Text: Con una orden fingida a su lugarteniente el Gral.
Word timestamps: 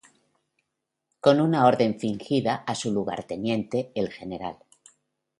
Con 1.25 1.39
una 1.39 1.67
orden 1.67 1.99
fingida 1.99 2.55
a 2.65 2.73
su 2.73 2.91
lugarteniente 2.91 3.91
el 3.93 4.07
Gral. 4.07 4.57